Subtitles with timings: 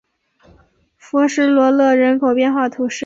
[0.97, 2.99] 弗什罗勒人口变化图示